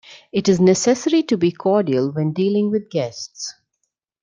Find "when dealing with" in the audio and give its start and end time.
2.11-2.89